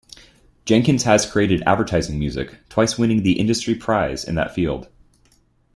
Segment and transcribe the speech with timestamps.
[0.65, 4.87] Jenkins has created advertising music, twice winning the industry prize in that field.